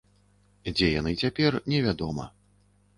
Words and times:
Дзе 0.79 0.89
яны 0.99 1.11
цяпер, 1.27 1.61
невядома. 1.77 2.31